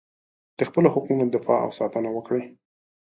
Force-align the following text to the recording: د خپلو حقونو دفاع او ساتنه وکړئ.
د 0.57 0.59
خپلو 0.69 0.87
حقونو 0.95 1.23
دفاع 1.35 1.59
او 1.65 1.71
ساتنه 1.79 2.09
وکړئ. 2.13 2.43